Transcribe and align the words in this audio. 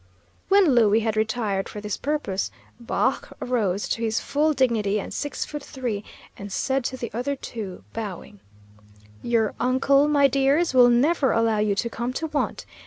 When 0.49 0.73
Louie 0.73 1.01
had 1.01 1.15
retired 1.15 1.69
for 1.69 1.79
this 1.79 1.95
purpose, 1.95 2.49
Baugh 2.79 3.21
arose 3.39 3.87
to 3.89 4.01
his 4.01 4.19
full 4.19 4.51
dignity 4.51 4.99
and 4.99 5.13
six 5.13 5.45
foot 5.45 5.61
three, 5.63 6.03
and 6.35 6.51
said 6.51 6.83
to 6.85 6.97
the 6.97 7.13
other 7.13 7.35
two, 7.35 7.83
bowing, 7.93 8.39
"Your 9.21 9.53
uncle, 9.59 10.07
my 10.07 10.27
dears, 10.27 10.73
will 10.73 10.89
never 10.89 11.31
allow 11.33 11.59
you 11.59 11.75
to 11.75 11.87
come 11.87 12.13
to 12.13 12.25
want. 12.25 12.65